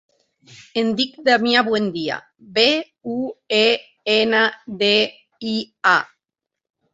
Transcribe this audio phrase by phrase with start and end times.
[0.81, 2.17] Em dic Damià Buendia:
[2.55, 2.63] be,
[3.17, 3.19] u,
[3.59, 3.61] e,
[4.15, 4.41] ena,
[4.81, 4.91] de,
[5.53, 5.55] i,
[5.93, 5.95] a.